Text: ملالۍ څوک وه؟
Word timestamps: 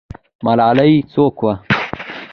ملالۍ 0.45 0.93
څوک 1.13 1.35
وه؟ 1.43 1.53